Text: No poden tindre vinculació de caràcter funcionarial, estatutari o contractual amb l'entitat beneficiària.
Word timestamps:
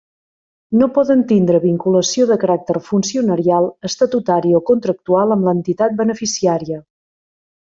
No 0.77 0.85
poden 0.93 1.19
tindre 1.31 1.59
vinculació 1.65 2.25
de 2.31 2.37
caràcter 2.43 2.77
funcionarial, 2.87 3.69
estatutari 3.91 4.55
o 4.61 4.63
contractual 4.71 5.37
amb 5.37 5.47
l'entitat 5.51 6.01
beneficiària. 6.03 6.83